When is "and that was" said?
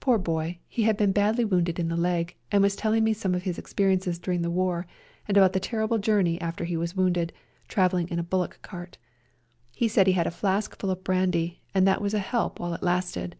11.72-12.14